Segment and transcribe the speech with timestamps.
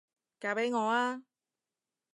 [0.39, 1.21] 嫁畀我吖？